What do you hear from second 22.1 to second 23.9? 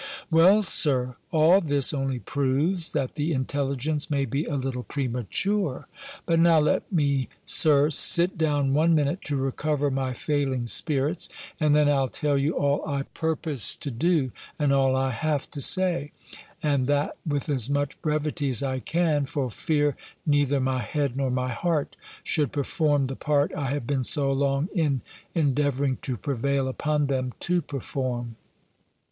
should perform the part I have